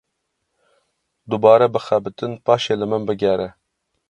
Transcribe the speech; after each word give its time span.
Dubare 1.29 1.67
bixebitin 1.73 2.31
paşê 2.45 2.75
li 2.79 2.85
min 2.91 3.01
bigere. 3.07 3.49